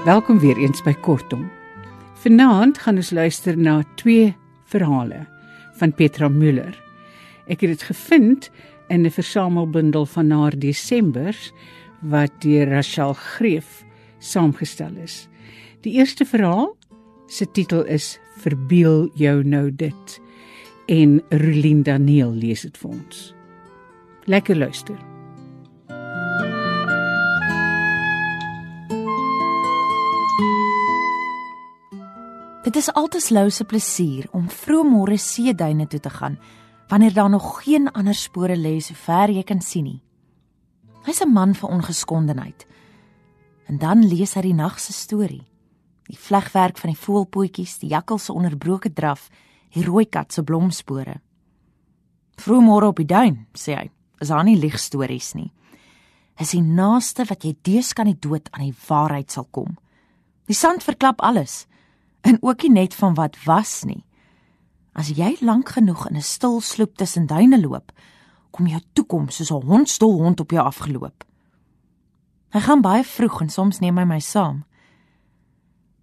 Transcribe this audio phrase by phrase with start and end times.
[0.00, 1.42] Welkom weer eens by Kortom.
[2.22, 4.30] Vanaand gaan ons luister na twee
[4.64, 5.26] verhale
[5.76, 6.72] van Petra Müller.
[7.52, 8.48] Ek het dit gevind
[8.88, 11.52] in 'n versamelbundel van haar Desembers
[12.00, 13.84] wat deur Rachel Greef
[14.18, 15.28] saamgestel is.
[15.80, 16.76] Die eerste verhaal
[17.26, 20.20] se titel is Verbeel jou nou dit
[20.86, 23.34] en Rolien Daniel lees dit vir ons.
[24.24, 25.09] Lekker luister.
[32.70, 36.36] Dit is altes lou se plesier om vroegmôre seeduine toe te gaan
[36.86, 40.02] wanneer daar nog geen ander spore lê so ver jy kan sien nie.
[41.02, 42.66] Hy's 'n man van ongeskondenheid.
[43.66, 45.48] En dan lees hy die nag se storie.
[46.06, 49.30] Die vlegwerk van die voelpootjies, die jakkals se onderbroke draf,
[49.74, 51.20] die rooi kat se blomspore.
[52.36, 53.90] Vroegmôre op die duin, sê hy,
[54.20, 55.52] is daar nie ligstories nie.
[56.38, 59.76] Is die naaste wat jy dees kan die dood aan die waarheid sal kom.
[60.46, 61.66] Die sand verklap alles
[62.20, 64.04] en ook nie net van wat was nie.
[64.92, 67.92] As jy lank genoeg in 'n stil sloep tussen duine loop,
[68.50, 71.24] kom jou toekoms soos 'n hondsdol hond op jou afgeloop.
[72.50, 74.64] Hy gaan baie vroeg en soms neem hy my saam.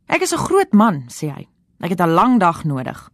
[0.07, 1.47] Ek is 'n groot man, sê hy.
[1.79, 3.11] Ek het 'n lang dag nodig.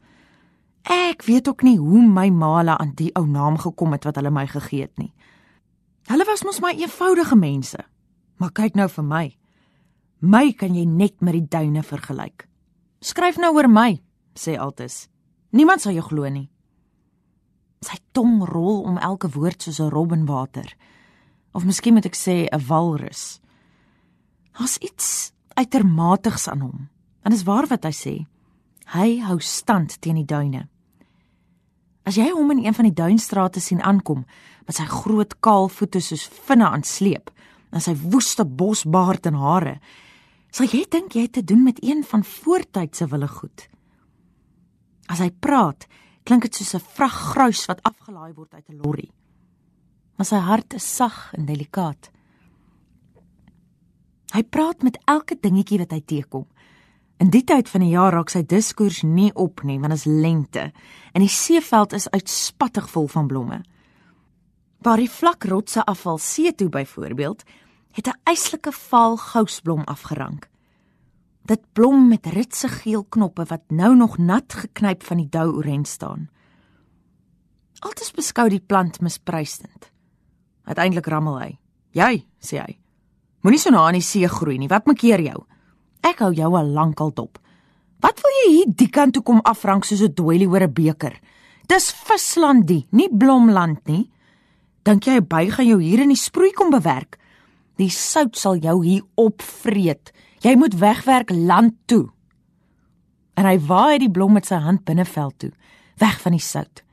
[0.84, 4.16] Ek weet ook nie hoe my ma hulle aan die ou naam gekom het wat
[4.16, 5.14] hulle my gegee het nie.
[6.08, 7.80] Hulle was mos maar eenvoudige mense.
[8.38, 9.38] Maar kyk nou vir my.
[10.20, 12.48] My kan jy net met die duine vergelyk.
[13.04, 13.98] Skryf nou oor my,
[14.32, 15.10] sê Altus.
[15.52, 16.48] Niemand sal jou glo nie.
[17.84, 20.72] Sy tong rol om elke woord soos 'n robbenwater.
[21.54, 23.42] Of miskien moet ek sê 'n walrus.
[24.58, 26.90] Daar's iets uitermatigs aan hom.
[27.24, 28.26] En dis waar wat hy sê.
[28.86, 30.70] Hy hou stand teen die duine.
[32.06, 34.26] As jy hom in een van die duinstrate sien aankom
[34.66, 37.32] met sy groot kaal voete soos vinne aan sleep
[37.72, 39.80] en sy woeste bosbaard en hare,
[40.54, 43.68] sal jy dink jy het te doen met een van voortydse wille goed.
[45.10, 45.88] As hy praat,
[46.24, 49.10] klink dit soos 'n vraggruis wat afgelaai word uit 'n lorry.
[50.18, 52.12] Maar sy hart is sag en delikaat.
[54.34, 56.48] Hy praat met elke dingetjie wat hy teekom.
[57.18, 60.06] In die tyd van die jaar raak sy diskurs nie op nie, want dit is
[60.06, 60.72] lente
[61.14, 63.64] en die seeveld is uitspattig vol van blomme.
[64.84, 67.44] Waar die vlak rotse afval see toe byvoorbeeld,
[67.94, 70.50] het 'n eislike vaal gousblom afgerank.
[71.46, 75.86] Dit blom met ritse geel knoppe wat nou nog nat geknyp van die dou oren
[75.86, 76.30] staan.
[77.80, 79.92] Altes beskou die plant misprysend.
[80.64, 81.60] Uiteindelik rammel hy.
[81.92, 82.80] "Jy," sê hy.
[83.42, 84.68] "Moenie so na aan die see groei nie.
[84.68, 85.46] Wat maak keer jou?
[86.02, 87.40] Ek hou jou al lankal dop.
[88.00, 91.20] Wat wil jy hier die kant toe kom afrank soos 'n doilie oor 'n beker?
[91.68, 94.12] Dis vislandie, nie blomland nie.
[94.84, 97.18] Dink jy 'n by gaan jou hier in die sproei kom bewerk?
[97.82, 100.12] Die sout sal jou hier opvreet.
[100.44, 102.08] Jy moet wegwerk land toe.
[103.34, 105.52] En hy waai die blom met sy hand binneveld toe,
[106.02, 106.84] weg van die sout.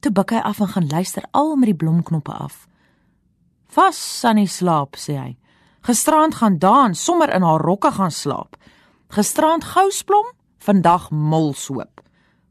[0.00, 2.66] Toe buik hy af en gaan luister al met die blomknoppe af.
[3.72, 5.30] Vas aan die slaap, sê hy.
[5.86, 8.56] Gisterand gaan daan, sommer in haar rokke gaan slaap.
[9.14, 10.26] Gisterand gousblom,
[10.60, 12.02] vandag molsoop.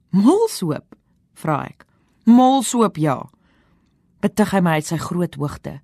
[0.10, 0.96] Molsoop?
[1.40, 1.86] vra ek.
[2.26, 3.20] Molsoop, ja.
[4.24, 5.78] Betug hy my uit sy groot hoogte.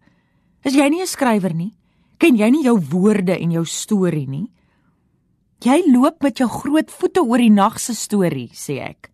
[0.65, 1.75] Is jy nie 'n skrywer nie?
[2.17, 4.49] Ken jy nie jou woorde en jou storie nie?
[5.61, 9.11] Jy loop met jou groot voete oor die nag se storie, sê ek.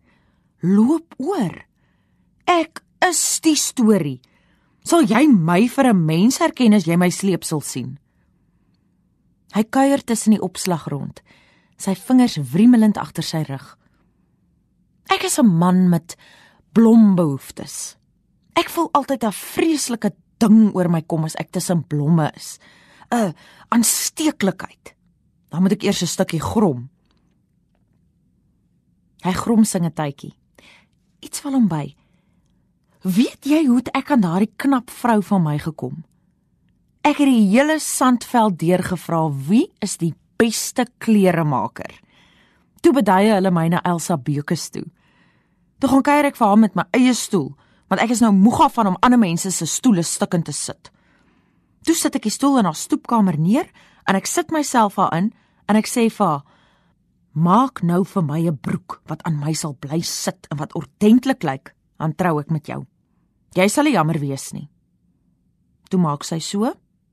[0.62, 1.66] Loop oor.
[2.46, 4.20] Ek is die storie.
[4.84, 7.98] Sal jy my vir 'n mens herken as jy my sleepsel sien?
[9.54, 11.20] Hy kuier tussen die opslag rond,
[11.76, 13.76] sy vingers wriemelend agter sy rug.
[15.10, 16.16] Ek is 'n man met
[16.72, 17.96] blombehoeftes.
[18.56, 22.58] Ek voel altyd 'n vreeslike ding oor my kom as ek tussen blomme is.
[23.12, 23.34] 'n
[23.68, 24.94] aansteeklikheid.
[25.50, 26.88] Dan moet ek eers 'n stukkie grom.
[29.22, 30.34] Hy grom sing 'n tydjie.
[31.20, 31.94] Iets val hom by.
[33.02, 36.04] Weet jy hoe ek aan daardie knap vrou van my gekom?
[37.02, 42.00] Ek het die hele sandveld deurgevra wie is die beste kleremaker.
[42.80, 44.84] Toe beduie hulle my na Elsa Beukes toe.
[45.78, 47.56] Toe gaan kuier ek vir haar met my eie stoel,
[47.92, 50.88] want ek is nou moeg af van om ander mense se stoele stukkend te sit.
[51.84, 53.68] Toe sit ek die stoel in haar stoepkamer neer
[54.08, 55.28] en ek sit myself daarin
[55.68, 56.46] en ek sê vir haar:
[57.36, 61.42] "Maak nou vir my 'n broek wat aan my sal bly sit en wat ordentlik
[61.42, 62.86] lyk, dan trou ek met jou.
[63.54, 64.70] Jy sal nie jammer wees nie."
[65.90, 66.72] Toe maak sy so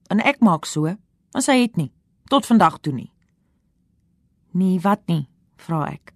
[0.10, 1.92] en ek maak so, en sy het nie
[2.30, 3.12] tot vandag toe nie.
[4.54, 5.28] "Nee, wat nie?"
[5.58, 6.14] vra ek.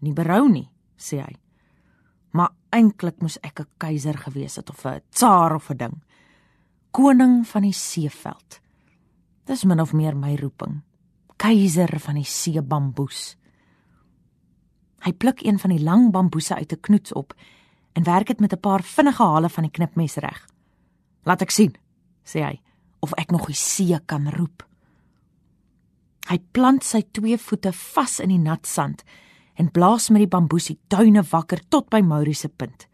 [0.00, 0.68] "Nie berou nie,"
[0.98, 1.47] sê hy.
[2.70, 6.02] "Maar eintlik moes ek 'n keiser gewees het of 'n tsaar of 'n ding."
[6.90, 8.60] koning van die seeveld.
[9.48, 10.82] Dis min of meer my roeping.
[11.38, 13.36] keiser van die see bamboes.
[15.06, 17.34] Hy pluk een van die lang bamboese uit 'n knoets op
[17.92, 20.48] en werk dit met 'n paar vinnige hale van die knipmes reg.
[21.22, 21.76] "Laat ek sien,"
[22.24, 22.60] sê hy,
[23.00, 24.66] "of ek nog die see kan roep."
[26.28, 29.04] Hy plant sy twee voete vas in die nat sand
[29.58, 32.86] en blaas met die bamboesie duine wakker tot by Maurie se punt.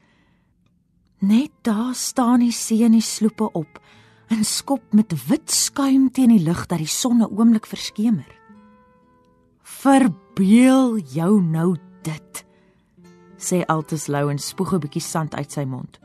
[1.24, 3.80] Net daar staan die see in die sloepe op
[4.32, 8.28] en skop met wit skuim teen die lug dat die son 'n oomblik verskemer.
[9.62, 12.44] Verbeel jou nou dit,
[13.38, 15.98] sê Altus Lou en spoeg 'n bietjie sand uit sy mond.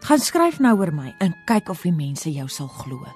[0.00, 3.06] Gaan skryf nou oor my en kyk of die mense jou sal glo.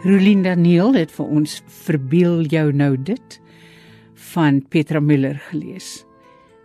[0.00, 3.34] Rolinda Neel het vir ons verbeel jou nou dit
[4.32, 6.06] van Petra Müller gelees.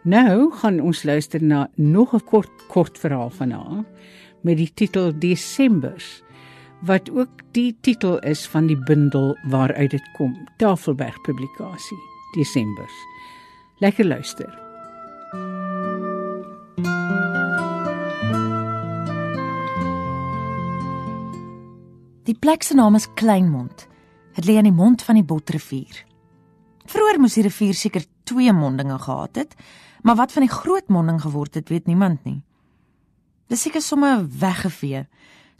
[0.07, 3.83] Nou gaan ons luister na nog 'n kort kort verhaal van haar
[4.41, 6.23] met die titel Desembers
[6.81, 11.97] wat ook die titel is van die bundel waaruit dit kom, Tafelberg publikasie,
[12.35, 12.95] Desembers.
[13.79, 14.64] Lekker luister.
[22.25, 23.83] Die plek se naam is Kleinmond.
[24.33, 25.99] Dit lê aan die mond van die Botrivier.
[26.89, 29.51] Vroeger moes die rivier seker twee mondinge gehad het,
[30.01, 32.39] maar wat van die groot monding geword het, weet niemand nie.
[33.45, 35.03] Dis seker sommer weggevee,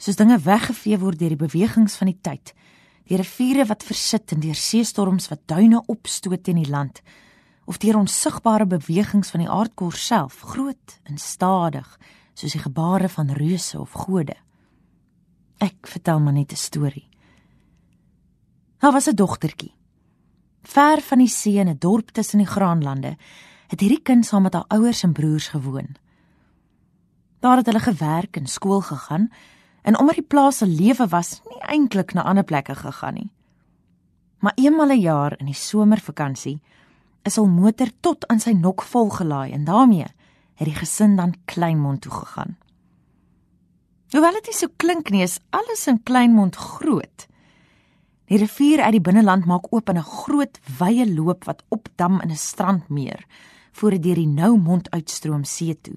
[0.02, 2.50] soos dinge weggevee word deur die bewegings van die tyd.
[3.06, 6.98] Die riviere wat versit en deur seestorms wat duine opstoot teen die land,
[7.70, 11.86] of deur onsigbare bewegings van die aardkor self, groot en stadig,
[12.34, 14.34] soos die gebare van reuse of gode.
[15.58, 17.08] Ek vertel maar net 'n storie.
[18.78, 19.74] Daar was 'n dogtertjie.
[20.62, 23.16] Ver van die see in 'n dorp tussen die graanlande,
[23.66, 25.96] het hierdie kind saam met haar ouers en broers gewoon.
[27.40, 29.28] Daar het hulle gewerk en skool gegaan
[29.82, 33.30] en omdat die plaas se lewe was, nie eintlik na ander plekke gegaan nie.
[34.38, 36.60] Maar eenmal 'n jaar in die somervakansie
[37.22, 40.06] is hul motor tot aan sy nok vol gelaai en daarmee
[40.54, 42.56] het die gesin dan Kleinmond toe gegaan.
[44.14, 47.26] Hoewel dit nie so klink nie, is alles in Kleinmond groot.
[48.30, 52.30] Die rivier uit die binneland maak oop in 'n groot wye loop wat opdam in
[52.30, 53.24] 'n strandmeer
[53.72, 55.96] voor dit deur die Noumond uitstroom see toe.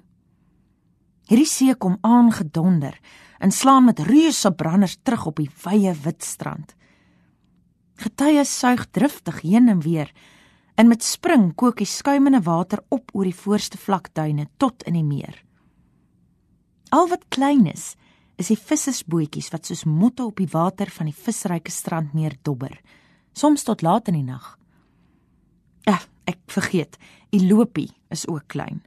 [1.28, 3.00] Hierdie see kom aangedonder
[3.40, 6.76] en slaan met reuse branders terug op die wye wit strand.
[7.96, 10.12] Getye suig driftig heen en weer
[10.76, 15.04] en met spring kook die skuimende water op oor die voorste vlakduine tot in die
[15.04, 15.49] meer.
[16.90, 17.94] Al wat klein is,
[18.40, 22.74] is die vissersbootjies wat soos motte op die water van die visryke strand meer dobber,
[23.38, 24.56] soms tot laat in die nag.
[25.86, 26.98] Ja, ek vergeet,
[27.30, 28.82] die lopie is ook klein.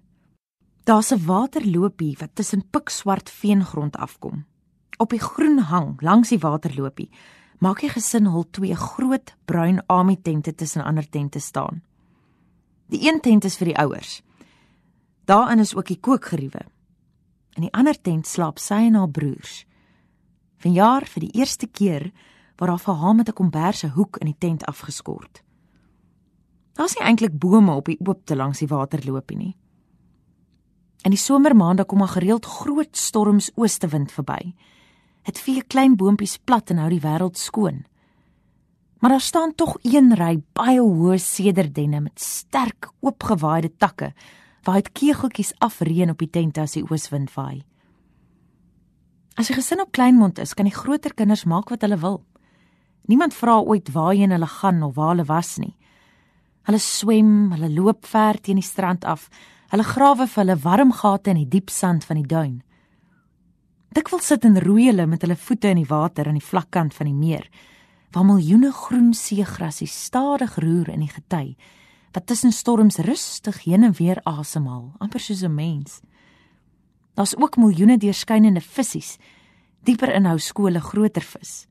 [0.84, 4.46] Daar's 'n waterlopie wat tussen pikswart veengrond afkom.
[4.98, 7.10] Op die groen hang langs die waterlopie
[7.58, 11.82] maak die gesin hul twee groot bruin ami tente tussen ander tente staan.
[12.86, 14.22] Die een tent is vir die ouers.
[15.24, 16.66] Daarin is ook die kookgeriewe
[17.56, 19.64] In die ander tent slaap sy en haar broers.
[20.62, 22.12] Vanjaar vir die eerste keer
[22.56, 25.42] waar haar met 'n komberse hoek in die tent afgeskort.
[26.72, 29.56] Daar's nie eintlik bome op die oopte langs die waterloopie nie.
[31.02, 34.54] In die somermaande kom maar gereeld groot storms oostewind verby.
[35.22, 37.84] Dit vee klein boontjies plat en hou die wêreld skoon.
[39.00, 44.12] Maar daar staan tog een ry baie hoë sederdenne met sterk oopgewaaide takke
[44.62, 47.62] waar dit kegeltjies afreën op die tent as die ooswind vaai.
[49.38, 52.20] As die gesin op Kleinmond is, kan die groter kinders maak wat hulle wil.
[53.08, 55.74] Niemand vra ooit waarheen hulle gaan of waar hulle was nie.
[56.68, 59.26] Hulle swem, hulle loop ver teen die strand af.
[59.72, 62.60] Hulle grawe vir hulle warm gate in die diep sand van die duin.
[63.92, 67.08] Dikwels sit en roei hulle met hulle voete in die water aan die vlakkant van
[67.10, 67.48] die meer,
[68.12, 71.56] waar miljoene groen seegrasse stadig roer in die gety
[72.12, 76.00] wat tussen storms rustig heen en weer asemhaal, amper soos 'n mens.
[77.14, 79.18] Daar's ook miljoene deurskynende visse,
[79.82, 81.66] dieper in hou skole groter vis.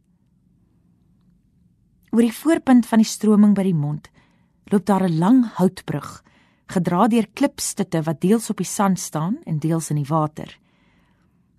[2.12, 4.10] Oor die voorpunt van die stroming by die mond
[4.72, 6.24] loop daar 'n lang houtbrug,
[6.68, 10.60] gedra deur klipstutte wat deels op die sand staan en deels in die water.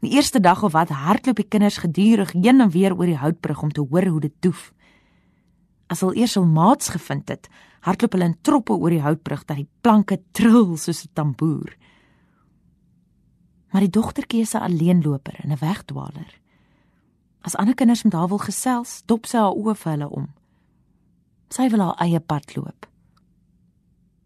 [0.00, 3.62] Die eerste dag of wat hardloop die kinders gedurig heen en weer oor die houtbrug
[3.62, 4.72] om te hoor hoe dit doef.
[5.92, 7.50] As hulle eers hul maats gevind het,
[7.84, 11.76] hardloop hulle in troppe oor die houtbrug dat die planke trill soos 'n tamboer.
[13.72, 16.40] Maar die dogtertjie is 'n alleenloper en 'n wegdwaler.
[17.42, 20.28] As ander kinders met haar wil gesels, dop sy haar oë vir hulle om.
[21.50, 22.86] Sy wil haar eie pad loop.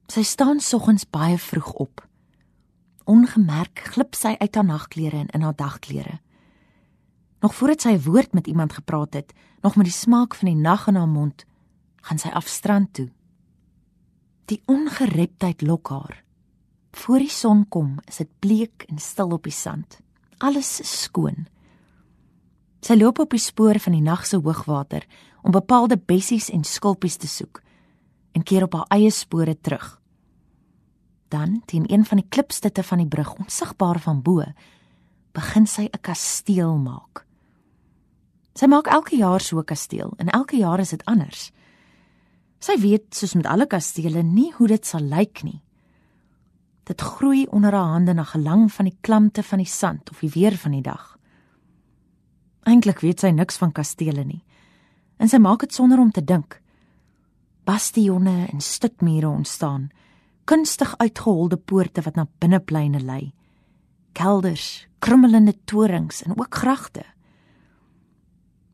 [0.08, 2.08] Sy staan soggens baie vroeg op.
[3.04, 6.20] Ongemerk glip sy uit haar nagklere en in haar dagklere.
[7.40, 9.32] Nog voordat sy 'n woord met iemand gepraat het,
[9.62, 11.44] nog met die smaak van die nag in haar mond,
[12.06, 13.08] gaan sy af strand toe.
[14.46, 16.22] Die ongereptheid lok haar.
[16.96, 19.98] Voor die son kom, is dit bleek en stil op die sand.
[20.38, 21.48] Alles is skoon.
[22.80, 25.06] Sy loop op die spoor van die nag se hoogwater
[25.42, 27.62] om bepaalde bessies en skulpies te soek
[28.36, 29.96] en keer op haar eie spore terug.
[31.32, 34.44] Dan, teen een van die klipstutte van die brug, onsigbaar van bo,
[35.34, 37.26] begin sy 'n kasteel maak.
[38.54, 41.52] Sy maak elke jaar so 'n kasteel en elke jaar is dit anders.
[42.58, 45.60] Sy weet, soos met alle kastele, nie hoe dit sal lyk nie.
[46.86, 50.30] Dit groei onder haar hande na gelang van die klamte van die sand of die
[50.34, 51.16] weer van die dag.
[52.66, 54.42] Eintlik weet sy niks van kastele nie.
[55.18, 56.60] En sy maak dit sonder om te dink.
[57.66, 59.90] Bastionne en stutmure ontstaan
[60.46, 63.34] kunstig uitgeholde poorte wat na binnepleine lei.
[64.14, 67.02] Kelders, krummelende torings en ook gragte.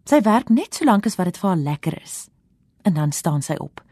[0.04, 2.16] Sy werk net so lank as wat dit vir haar lekker is.
[2.82, 3.82] En dan staan sy op.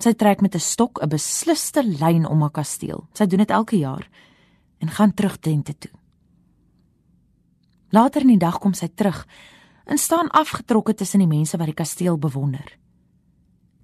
[0.00, 3.08] Sy trek met 'n stok 'n besliste lyn om haar kasteel.
[3.12, 4.08] Sy doen dit elke jaar
[4.78, 5.90] en gaan terug tente toe.
[7.90, 9.26] Later in die dag kom sy terug
[9.84, 12.78] en staan afgetrokke tussen die mense wat die kasteel bewonder.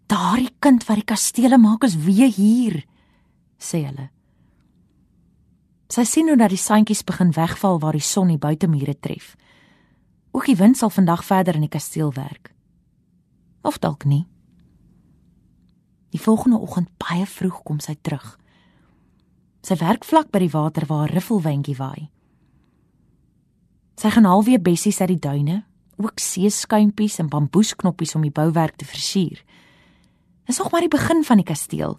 [0.06, 2.84] Daardie kind wat die kastele maak is weer hier,
[3.58, 4.10] sê hulle.
[5.90, 9.36] Sy sien hoe dat die sandjies begin wegval waar die son die buitemure tref.
[10.30, 12.55] Ook die wind sal vandag verder in die kasteel werk.
[13.66, 14.26] Of dalk nie.
[16.14, 18.36] Die volgende oggend baie vroeg kom sy terug.
[19.66, 22.10] Sy werk vlak by die water waar 'n riffelwindjie waai.
[23.96, 25.64] Sy gaan alweer bessies uit die duine,
[25.96, 29.42] ook seeskuimpies en bamboesknoppies om die bouwerk te versier.
[30.44, 31.98] Dis nog maar die begin van die kasteel,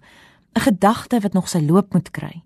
[0.55, 2.43] 'n gedagte wat nog sy loop moet kry.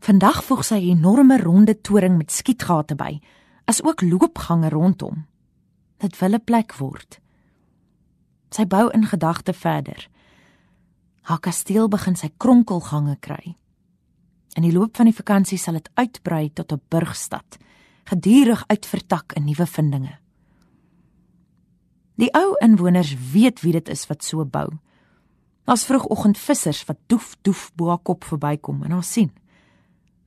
[0.00, 3.20] Vandag voeg sy 'n enorme ronde toring met skietgate by,
[3.66, 5.26] as ook loopgange rondom.
[5.98, 7.20] Dit wil 'n plek word.
[8.50, 10.08] Sy bou in gedagte verder.
[11.26, 13.56] Haar kasteel begin sy kronkelgange kry.
[14.56, 17.58] In die loop van die vakansie sal dit uitbrei tot 'n burgstad,
[18.04, 20.18] gedurig uitvertak in nuwe vindinge.
[22.16, 24.68] Die ou inwoners weet wie dit is wat so bou.
[25.64, 29.32] Daar's vroegoggend vissers wat doef doef bo haar kop verbykom en haar sien.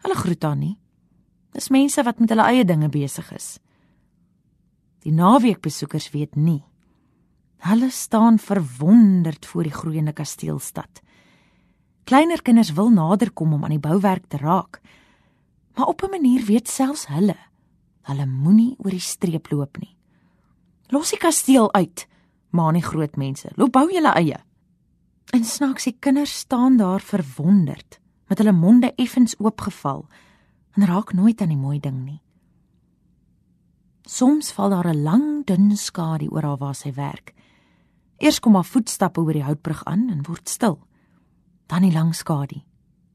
[0.03, 0.77] Hulle groet haar nie.
[1.51, 3.57] Dis mense wat met hulle eie dinge besig is.
[4.99, 6.61] Die naweekbesoekers weet nie.
[7.59, 11.01] Hulle staan verwonderd voor die groeiende kasteelstad.
[12.03, 14.81] Kleiner kinders wil naderkom om aan die bouwerk te raak.
[15.75, 17.35] Maar op 'n manier weet selfs hulle,
[18.01, 19.95] hulle moenie oor die streep loop nie.
[20.87, 22.07] Los die kasteel uit,
[22.49, 23.51] maan die groot mense.
[23.55, 24.39] Loop bou julle eie.
[25.29, 30.07] En snaaks die kinders staan daar verwonderd, met hulle monde effens oopgeval
[30.71, 32.21] en raak nooit aan die mooi ding nie.
[34.01, 37.33] Soms val daar 'n lang dun skadu oor haar waar sy werk.
[38.19, 40.79] Eers kom haar voetstappe oor die houtbrug aan en word stil.
[41.71, 42.59] Dan die lang skadu,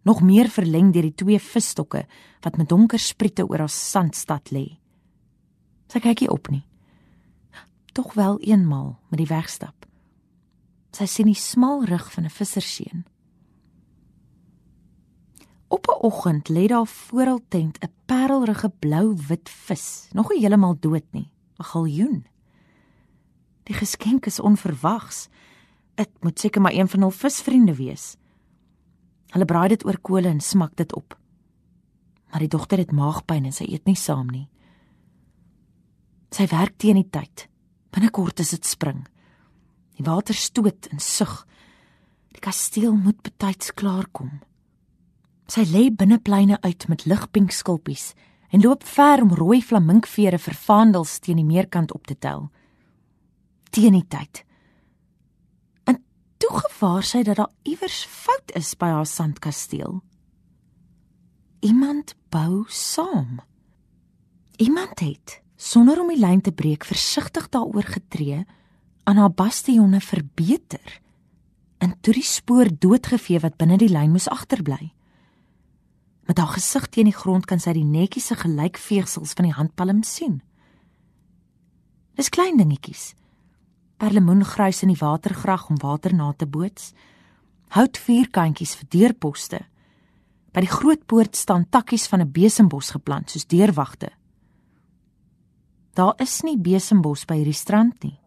[0.03, 2.07] nog meer verleng deur die twee visstokke
[2.45, 4.79] wat met donker spriete oor haar sandstad lê.
[5.93, 6.65] Sy kyk nie op nie.
[7.95, 9.87] Tog wel eenmal met die wegstap.
[10.95, 13.05] Sy sien die smal rug van 'n visserseun.
[15.69, 20.77] Op 'n oggend lê daar voor hul tent 'n parelrige blou-wit vis, nog nie heeltemal
[20.81, 22.27] dood nie, 'n galjoen.
[23.65, 25.29] Die geskenk is onverwags.
[25.95, 28.17] Dit moet seker maar een van hul visvriende wees.
[29.33, 31.17] Hulle braai dit oor kole en smak dit op.
[32.31, 34.49] Maar die dogter het maagpyn en sy eet nie saam nie.
[36.35, 37.47] Sy werk teen die tyd.
[37.95, 39.05] Binnekort is dit spring.
[39.95, 41.45] Die water stoot en sug.
[42.35, 44.41] Die kasteel moet betyds klaar kom.
[45.47, 48.13] Sy lê binnepleine uit met ligpink skulpies
[48.51, 52.49] en loop ver om rooi flaminkvere vir vaandels teen die meerkant op te tel.
[53.75, 54.45] Teen die tyd.
[55.91, 55.99] En
[56.39, 59.99] toe gevaar sy dat daar iewers fout is by haar sandkasteel.
[61.67, 63.41] Iemand bou saam.
[64.63, 68.45] Iemand het sonder om die lyn te breek versigtig daaroor getree
[69.11, 71.01] aan haar bastionne verbeter
[71.83, 74.93] en toe die spoor doodgevee wat binne die lyn moes agterbly.
[76.31, 80.41] Met haar gesig teen die grond kan sy die netjiese gelykveegsels van die handpalm sien.
[82.15, 83.13] Dis klein dingetjies.
[83.97, 86.93] Perlemoengruis in die watergrag om water na te boots.
[87.69, 89.61] Hout vierkantjies vir deurposte.
[90.53, 94.11] By die groot poort staan takkies van 'n besembos geplant soos deurwagte.
[95.95, 98.19] Daar is nie besembos by hierdie strand nie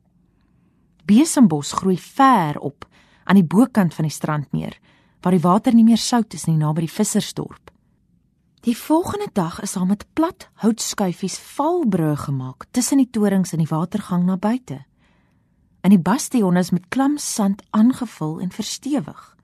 [1.07, 2.85] besembos groei ver op
[3.23, 4.75] aan die bokant van die strandmeer
[5.23, 7.71] waar die water nie meer sout is nie naby die vissersdorp.
[8.63, 13.69] Die volgende dag is daar met plat houtskuifies valbrûe gemaak tussen die torings in die
[13.71, 14.83] watergang na buite.
[15.87, 19.37] En die bastion is met klam sand aangevul en verstewig.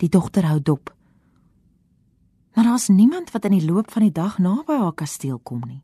[0.00, 0.94] Die dogter hou dop.
[2.54, 5.82] Maar daar's niemand wat in die loop van die dag naby haar kasteel kom nie.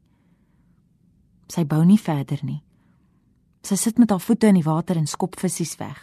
[1.52, 2.62] Sy bou nie verder nie.
[3.60, 6.00] Sy sit met haar voete in die water en skop visse weg.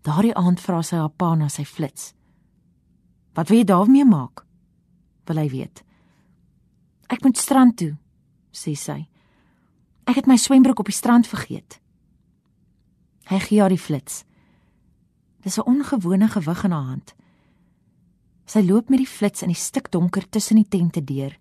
[0.00, 2.14] Daardie aand vra sy haar pa na sy flits.
[3.34, 4.46] "Wat wil jy daarmee maak?"
[5.26, 5.84] wil hy weet.
[7.08, 7.96] "Ek moet strand toe,"
[8.52, 9.11] sê sy.
[10.04, 11.80] "Ek het my swembroek op die strand vergeet."
[13.30, 14.24] Hy gee haar die flits.
[15.42, 17.14] Dis 'n ongewone gewig in haar hand.
[18.44, 21.38] Sy loop met die flits in die stikdonker tussen die tente deur.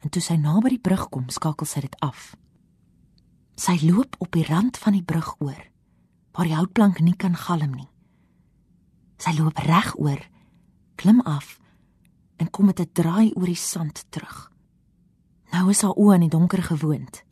[0.00, 2.36] En toe sy naby die brug kom, skakel sy dit af.
[3.54, 5.70] Sy loop op die rand van die brug oor,
[6.32, 7.88] waar die houtplank nie kan galm nie.
[9.18, 10.18] Sy loop reg oor,
[10.96, 11.58] klim af
[12.36, 14.50] en kom met 'n draai oor die sand terug.
[15.52, 17.22] Nou is haar oë aan die donker gewoond.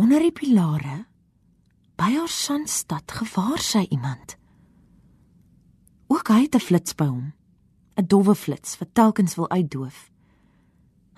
[0.00, 1.02] Onder die pilare
[2.00, 4.38] by haar sandstad gevaar sy iemand.
[6.08, 7.34] Ook hy het 'n flits by hom,
[7.98, 10.10] 'n dowwe flits wat telkens wil uitdoof.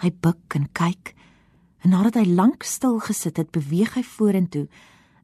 [0.02, 1.14] Hy buig en kyk
[1.84, 4.68] en nadat hy lank stil gesit het, beweeg hy vorentoe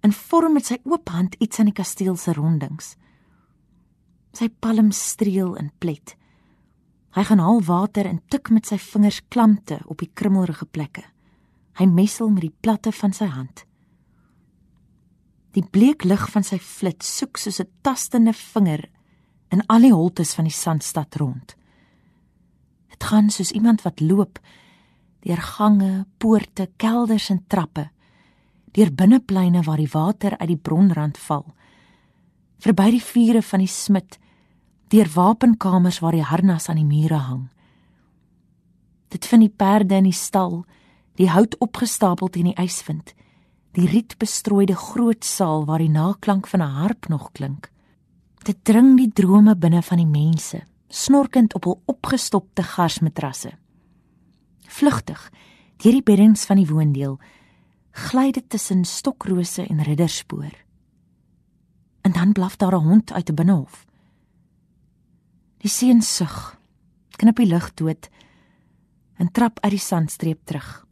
[0.00, 2.96] en vorm met sy oop hand iets aan die kasteel se rondings.
[4.32, 6.16] Sy palm streel en plet.
[7.10, 11.17] Hy gaan haal water en tik met sy vingers klamte op die krummelrige plekke.
[11.78, 13.64] Hy messel met die platte van sy hand.
[15.54, 18.88] Die bleek lig van sy flits soek soos 'n tastende vinger
[19.50, 21.56] in al die holtes van die sandstad rond.
[22.90, 24.38] Dit gaan soos iemand wat loop
[25.20, 27.88] deur gange, poorte, kelders en trappe,
[28.72, 31.44] deur binnepleine waar die water uit die bronrand val,
[32.58, 34.18] verby die vure van die smid,
[34.88, 37.48] deur wapenkamers waar die harnas aan die mure hang.
[39.08, 40.64] Dit vind die perde in die stal,
[41.18, 43.14] die hout opgestapel teen die ysvind,
[43.74, 47.70] die rietbestrooide groot saal waar die naklank van 'n harp nog klink.
[48.44, 53.50] Dit dring die drome binne van die mense, snorkend op hul opgestopte garsmatrasse.
[54.68, 55.30] Vlugtig
[55.76, 57.18] deur die beddings van die woondeel
[57.92, 60.54] gly dit tussen stokrose en ridderspoor.
[62.02, 63.86] En dan blaf daar 'n hond uit 'n binnehof.
[65.58, 66.58] Die seun sug,
[67.16, 68.08] knip die lug dood
[69.16, 70.87] en trap uit die sandstreep terug.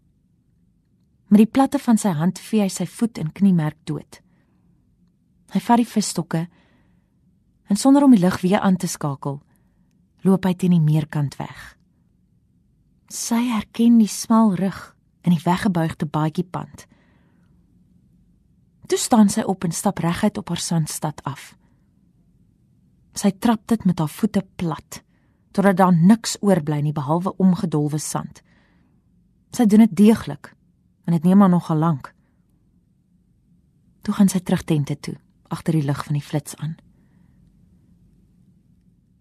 [1.26, 4.20] Met die platte van sy hand vee hy sy voet en kniemerk dood.
[5.54, 6.46] Hy vat die visstokke
[7.66, 9.40] en sonder om die lig weer aan te skakel,
[10.22, 11.74] loop hy teen die meerkant weg.
[13.10, 14.92] Sy herken die smal rug
[15.26, 16.86] in die weggebuigde baadjiepand.
[18.86, 21.56] Toe staan sy op en stap reguit op haar sandstad af.
[23.18, 25.02] Sy trap dit met haar voete plat
[25.56, 28.42] totdat daar niks oorbly nie behalwe omgedolwe sand.
[29.56, 30.52] Sy doen dit deeglik
[31.06, 32.10] en dit neem haar nogal lank.
[34.02, 35.14] Toe gaan sy terug tente toe,
[35.50, 36.76] agter die lig van die flits aan.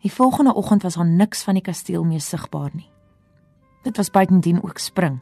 [0.06, 2.90] Die volgende oggend was daar niks van die kasteel meer sigbaar nie.
[3.86, 5.22] Dit was buitendien ook spring.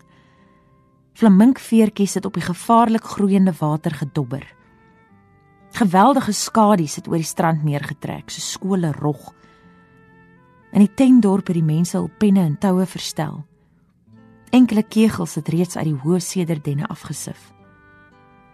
[1.14, 4.44] Flaminkveertjies het op die gevaarlik groeiende water gedobber.
[5.72, 9.32] Geweldige skadu's het oor die strand neergetrek, so skole rog.
[10.72, 13.44] In die tentdorp het die mense hul penne en toue verstel.
[14.54, 17.48] Enkele kegels het reeds uit die hoë sederdenne afgesif.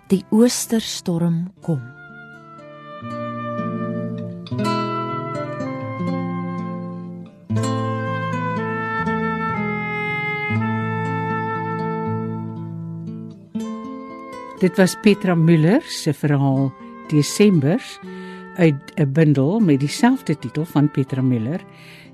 [0.07, 1.81] Die oosterstorm kom.
[14.63, 16.71] Dit was Petra Müller se verhaal
[17.11, 17.99] Desembers
[18.55, 21.61] uit 'n bundel met dieselfde titel van Petra Müller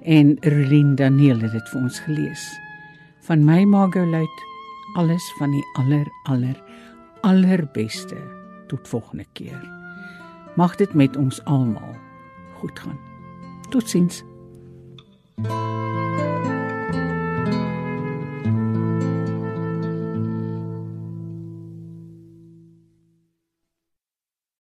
[0.02, 2.65] en Rolien Daniel het dit vir ons gelees.
[3.26, 4.44] Van my Magolite
[4.94, 6.64] alles van die aller aller
[7.22, 8.18] allerbeste
[8.68, 9.62] tot volgende keer.
[10.56, 11.96] Mag dit met ons almal
[12.62, 13.00] goed gaan.
[13.70, 14.24] Totsiens.
[15.38, 16.05] thank you